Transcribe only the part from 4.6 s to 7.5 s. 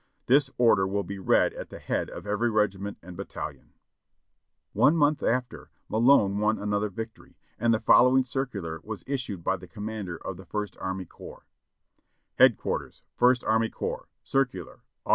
Vol. 40, p. 468.) One month after, ]\Iahone won another victory,